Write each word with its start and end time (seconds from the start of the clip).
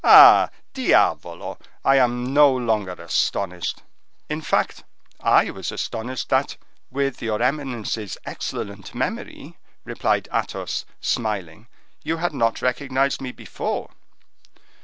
Ah! 0.03 0.49
diavolo! 0.73 1.59
I 1.85 1.97
am 1.97 2.33
no 2.33 2.51
longer 2.51 2.93
astonished." 2.93 3.83
"In 4.31 4.41
fact, 4.41 4.83
I 5.19 5.51
was 5.51 5.71
astonished 5.71 6.29
that, 6.29 6.57
with 6.89 7.21
your 7.21 7.39
eminence's 7.39 8.17
excellent 8.25 8.95
memory," 8.95 9.59
replied 9.85 10.27
Athos, 10.33 10.85
smiling, 11.01 11.67
"you 12.03 12.17
had 12.17 12.33
not 12.33 12.63
recognized 12.63 13.21
me 13.21 13.31
before." 13.31 13.91